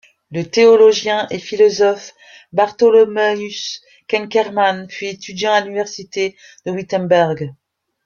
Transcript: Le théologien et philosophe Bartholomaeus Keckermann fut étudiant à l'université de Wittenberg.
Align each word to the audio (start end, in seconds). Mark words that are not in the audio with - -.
Le 0.31 0.41
théologien 0.49 1.27
et 1.29 1.37
philosophe 1.37 2.15
Bartholomaeus 2.53 3.81
Keckermann 4.07 4.89
fut 4.89 5.05
étudiant 5.05 5.53
à 5.53 5.61
l'université 5.61 6.35
de 6.65 6.71
Wittenberg. 6.71 7.53